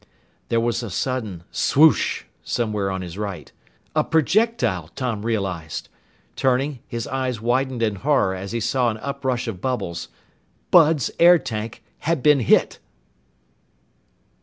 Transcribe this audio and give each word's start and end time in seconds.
There 0.49 0.59
was 0.59 0.81
a 0.81 0.89
sudden 0.89 1.43
swoosh 1.51 2.23
somewhere 2.41 2.89
on 2.89 3.01
his 3.01 3.19
right. 3.19 3.51
A 3.95 4.03
projectile, 4.03 4.87
Tom 4.95 5.23
realized! 5.23 5.89
Turning, 6.35 6.79
his 6.87 7.05
eyes 7.05 7.39
widened 7.39 7.83
in 7.83 7.97
horror 7.97 8.33
as 8.33 8.51
he 8.51 8.59
saw 8.59 8.89
an 8.89 8.97
uprush 8.97 9.47
of 9.47 9.61
bubbles. 9.61 10.07
Bud's 10.71 11.11
air 11.19 11.37
tank 11.37 11.83
had 11.99 12.23
been 12.23 12.39
hit! 12.39 12.79